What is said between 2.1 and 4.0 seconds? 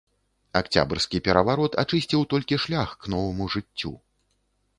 толькі шлях к новаму жыццю.